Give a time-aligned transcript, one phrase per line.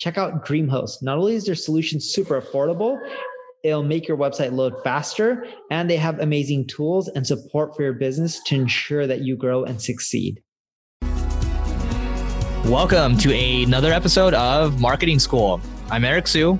[0.00, 1.02] check out DreamHost.
[1.02, 2.98] Not only is their solution super affordable,
[3.62, 7.92] it'll make your website load faster, and they have amazing tools and support for your
[7.92, 10.42] business to ensure that you grow and succeed.
[12.64, 15.60] Welcome to another episode of Marketing School.
[15.90, 16.58] I'm Eric Siu.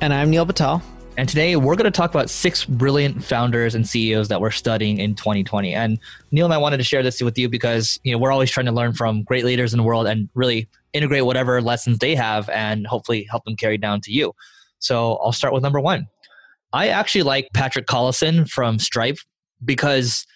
[0.00, 0.82] And I'm Neil Patel.
[1.18, 4.98] And today we're going to talk about six brilliant founders and CEOs that we're studying
[4.98, 5.74] in 2020.
[5.74, 5.98] And
[6.30, 8.66] Neil and I wanted to share this with you because you know we're always trying
[8.66, 12.48] to learn from great leaders in the world and really integrate whatever lessons they have
[12.50, 14.32] and hopefully help them carry down to you.
[14.78, 16.06] So I'll start with number one.
[16.72, 19.18] I actually like Patrick Collison from Stripe
[19.64, 20.26] because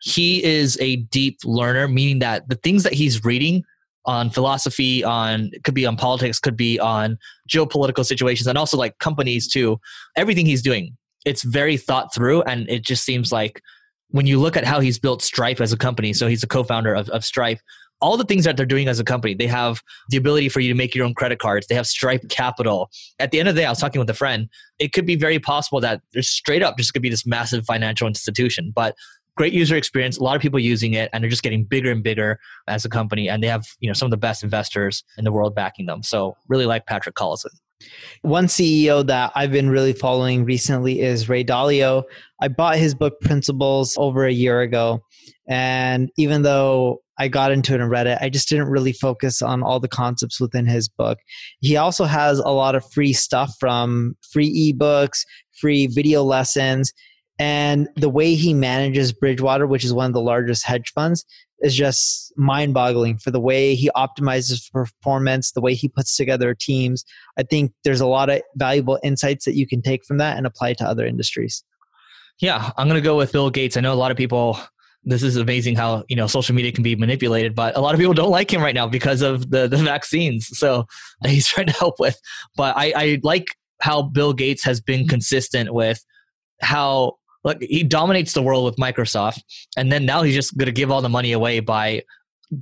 [0.00, 3.64] he is a deep learner, meaning that the things that he's reading
[4.04, 8.98] on philosophy, on could be on politics, could be on geopolitical situations, and also like
[8.98, 9.78] companies too.
[10.16, 13.60] Everything he's doing, it's very thought through, and it just seems like
[14.10, 16.12] when you look at how he's built Stripe as a company.
[16.12, 17.60] So he's a co-founder of, of Stripe
[18.00, 19.34] all the things that they're doing as a company.
[19.34, 21.66] They have the ability for you to make your own credit cards.
[21.66, 22.90] They have Stripe Capital.
[23.18, 24.48] At the end of the day, I was talking with a friend.
[24.78, 28.06] It could be very possible that there's straight up just to be this massive financial
[28.06, 28.94] institution, but
[29.36, 30.18] great user experience.
[30.18, 32.88] A lot of people using it, and they're just getting bigger and bigger as a
[32.88, 33.28] company.
[33.28, 36.02] And they have you know some of the best investors in the world backing them.
[36.02, 37.54] So really like Patrick Collison.
[38.22, 42.02] One CEO that I've been really following recently is Ray Dalio.
[42.40, 45.00] I bought his book Principles over a year ago.
[45.48, 48.18] And even though I got into it and read it.
[48.20, 51.18] I just didn't really focus on all the concepts within his book.
[51.60, 55.24] He also has a lot of free stuff from free ebooks,
[55.60, 56.92] free video lessons,
[57.40, 61.24] and the way he manages Bridgewater, which is one of the largest hedge funds,
[61.60, 66.54] is just mind boggling for the way he optimizes performance, the way he puts together
[66.54, 67.04] teams.
[67.36, 70.46] I think there's a lot of valuable insights that you can take from that and
[70.46, 71.64] apply to other industries.
[72.40, 73.76] Yeah, I'm going to go with Bill Gates.
[73.76, 74.58] I know a lot of people
[75.04, 78.00] this is amazing how you know social media can be manipulated but a lot of
[78.00, 80.86] people don't like him right now because of the the vaccines so
[81.24, 82.20] he's trying to help with
[82.56, 83.46] but i i like
[83.80, 86.04] how bill gates has been consistent with
[86.60, 87.12] how
[87.60, 89.40] he dominates the world with microsoft
[89.76, 92.02] and then now he's just going to give all the money away by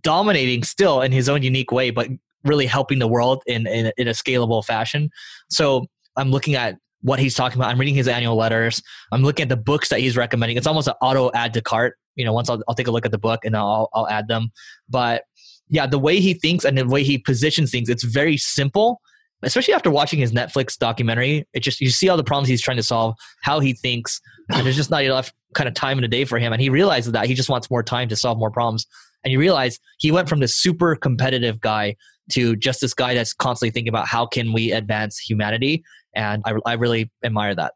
[0.01, 2.09] dominating still in his own unique way but
[2.45, 5.11] really helping the world in in, in a scalable fashion
[5.49, 5.87] so
[6.17, 6.77] i'm looking at
[7.07, 7.71] what he's talking about.
[7.71, 8.83] I'm reading his annual letters.
[9.13, 10.57] I'm looking at the books that he's recommending.
[10.57, 11.97] It's almost an auto add to cart.
[12.17, 14.27] You know, once I'll, I'll take a look at the book and I'll, I'll add
[14.27, 14.51] them.
[14.89, 15.23] But
[15.69, 19.01] yeah, the way he thinks and the way he positions things, it's very simple.
[19.43, 22.79] Especially after watching his Netflix documentary, it just you see all the problems he's trying
[22.79, 24.21] to solve, how he thinks,
[24.51, 26.53] and there's just not enough kind of time in a day for him.
[26.53, 28.87] And he realizes that he just wants more time to solve more problems.
[29.25, 31.97] And you realize he went from this super competitive guy
[32.33, 35.85] to just this guy that's constantly thinking about how can we advance humanity
[36.17, 37.75] and I, I really admire that.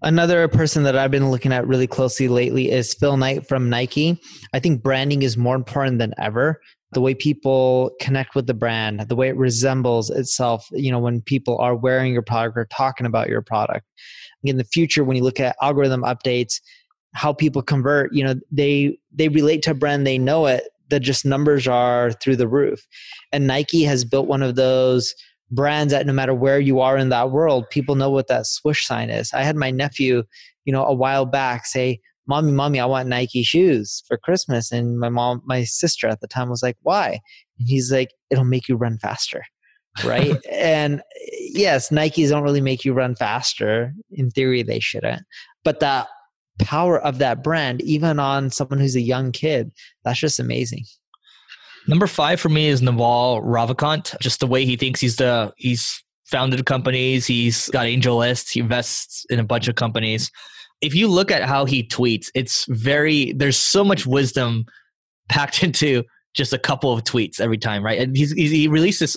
[0.00, 4.20] Another person that I've been looking at really closely lately is Phil Knight from Nike.
[4.52, 6.60] I think branding is more important than ever.
[6.92, 11.22] The way people connect with the brand, the way it resembles itself, you know, when
[11.22, 13.86] people are wearing your product or talking about your product.
[14.44, 16.60] In the future, when you look at algorithm updates,
[17.14, 21.00] how people convert, you know, they they relate to a brand, they know it, the
[21.00, 22.86] just numbers are through the roof.
[23.32, 25.14] And Nike has built one of those
[25.50, 28.86] brands that no matter where you are in that world, people know what that swoosh
[28.86, 29.32] sign is.
[29.32, 30.24] I had my nephew,
[30.64, 34.70] you know, a while back say, Mommy, mommy, I want Nike shoes for Christmas.
[34.70, 37.20] And my mom, my sister at the time was like, Why?
[37.58, 39.42] And he's like, It'll make you run faster.
[40.04, 40.36] Right.
[40.50, 41.02] and
[41.38, 43.92] yes, Nikes don't really make you run faster.
[44.10, 45.22] In theory, they shouldn't.
[45.64, 46.06] But the
[46.60, 49.72] power of that brand, even on someone who's a young kid,
[50.04, 50.84] that's just amazing.
[51.88, 54.18] Number five for me is Naval Ravikant.
[54.20, 59.24] Just the way he thinks he's the he's founded companies, he's got AngelList, he invests
[59.30, 60.30] in a bunch of companies.
[60.80, 64.64] If you look at how he tweets, it's very there's so much wisdom
[65.28, 66.02] packed into
[66.34, 67.98] just a couple of tweets every time, right?
[67.98, 69.16] And he's, he's, he released this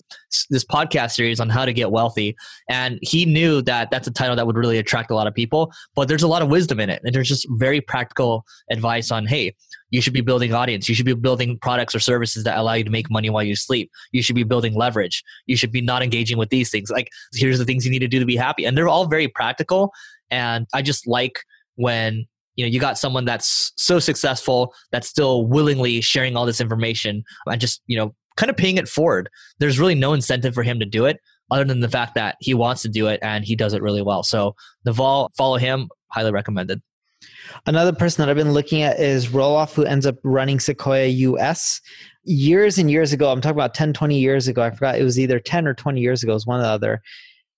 [0.50, 2.35] this podcast series on how to get wealthy,
[2.69, 5.71] and he knew that that's a title that would really attract a lot of people.
[5.95, 9.25] But there's a lot of wisdom in it, and there's just very practical advice on,
[9.25, 9.56] hey,
[9.91, 10.89] you should be building audience.
[10.89, 13.56] You should be building products or services that allow you to make money while you
[13.56, 13.89] sleep.
[14.11, 15.23] You should be building leverage.
[15.45, 16.89] You should be not engaging with these things.
[16.89, 19.27] Like here's the things you need to do to be happy, and they're all very
[19.27, 19.91] practical.
[20.31, 21.39] And I just like
[21.75, 22.25] when
[22.56, 27.24] you know you got someone that's so successful that's still willingly sharing all this information
[27.48, 29.30] and just you know kind of paying it forward
[29.60, 31.19] there's really no incentive for him to do it
[31.52, 34.02] other than the fact that he wants to do it and he does it really
[34.02, 34.24] well.
[34.24, 34.56] So
[34.86, 36.81] Naval, follow him, highly recommended.
[37.66, 41.81] Another person that I've been looking at is Roelof, who ends up running Sequoia US.
[42.24, 44.63] Years and years ago, I'm talking about 10, 20 years ago.
[44.63, 46.69] I forgot it was either 10 or 20 years ago, it was one or the
[46.69, 47.02] other.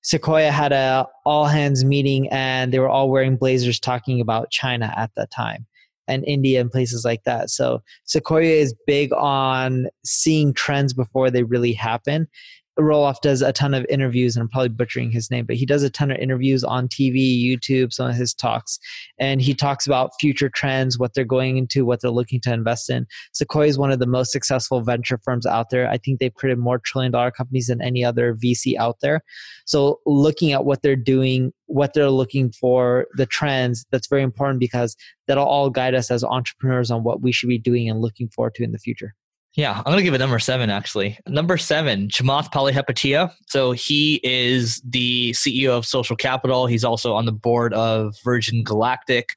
[0.07, 4.93] Sequoia had a all hands meeting and they were all wearing blazers talking about China
[4.95, 5.65] at that time
[6.07, 7.49] and India and places like that.
[7.49, 12.29] So Sequoia is big on seeing trends before they really happen.
[12.79, 15.83] Roelof does a ton of interviews, and I'm probably butchering his name, but he does
[15.83, 18.79] a ton of interviews on TV, YouTube, some of his talks,
[19.19, 22.89] and he talks about future trends, what they're going into, what they're looking to invest
[22.89, 23.07] in.
[23.33, 25.89] Sequoia is one of the most successful venture firms out there.
[25.89, 29.21] I think they've created more trillion dollar companies than any other VC out there.
[29.65, 34.59] So, looking at what they're doing, what they're looking for, the trends, that's very important
[34.59, 34.95] because
[35.27, 38.55] that'll all guide us as entrepreneurs on what we should be doing and looking forward
[38.55, 39.13] to in the future.
[39.57, 41.17] Yeah, I'm going to give it number seven, actually.
[41.27, 43.33] Number seven, Chamath Palihapitiya.
[43.47, 46.67] So he is the CEO of Social Capital.
[46.67, 49.29] He's also on the board of Virgin Galactic.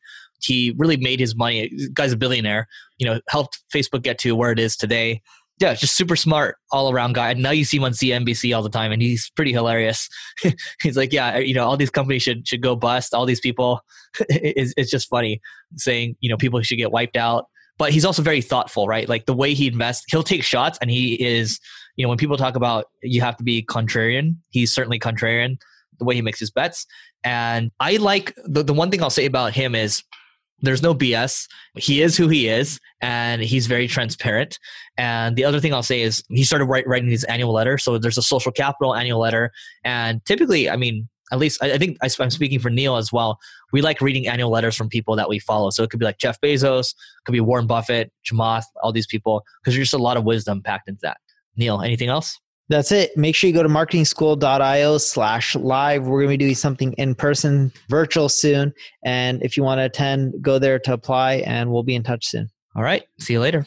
[0.42, 1.72] He really made his money.
[1.94, 2.68] guy's a billionaire,
[2.98, 5.22] you know, helped Facebook get to where it is today.
[5.58, 7.30] Yeah, just super smart all around guy.
[7.30, 10.06] And now you see him on CNBC all the time, and he's pretty hilarious.
[10.82, 13.14] he's like, yeah, you know, all these companies should should go bust.
[13.14, 13.80] All these people,
[14.28, 15.40] it's, it's just funny
[15.76, 17.46] saying, you know, people should get wiped out
[17.80, 19.08] but he's also very thoughtful, right?
[19.08, 21.58] Like the way he invests, he'll take shots and he is,
[21.96, 25.56] you know, when people talk about you have to be contrarian, he's certainly contrarian
[25.98, 26.84] the way he makes his bets.
[27.24, 30.02] And I like the, the one thing I'll say about him is
[30.60, 31.48] there's no BS.
[31.76, 34.58] He is who he is, and he's very transparent.
[34.98, 37.78] And the other thing I'll say is he started write, writing his annual letter.
[37.78, 39.52] So there's a social capital annual letter,
[39.84, 43.12] and typically, I mean, at least I, I think I, I'm speaking for Neil as
[43.12, 43.38] well.
[43.72, 45.70] We like reading annual letters from people that we follow.
[45.70, 46.94] So it could be like Jeff Bezos,
[47.24, 50.62] could be Warren Buffett, Chamath, all these people, because there's just a lot of wisdom
[50.62, 51.18] packed into that.
[51.56, 52.38] Neil, anything else?
[52.68, 53.16] That's it.
[53.16, 56.06] Make sure you go to marketingschool.io slash live.
[56.06, 58.72] We're going to be doing something in person, virtual soon.
[59.04, 62.26] And if you want to attend, go there to apply and we'll be in touch
[62.26, 62.48] soon.
[62.76, 63.02] All right.
[63.18, 63.66] See you later.